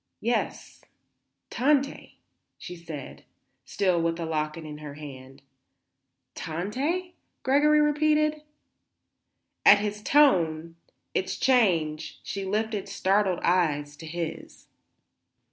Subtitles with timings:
[0.21, 0.83] "Yes;
[1.51, 2.17] Tante,"
[2.57, 3.23] she said,
[3.65, 5.43] still with the locket in her hand.
[6.33, 8.41] "Tante?" Gregory repeated.
[9.63, 10.75] At his tone,
[11.13, 14.65] its change, she lifted startled eyes to his.